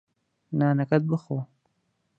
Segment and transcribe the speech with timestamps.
[0.59, 1.37] نانەکەت بخۆ.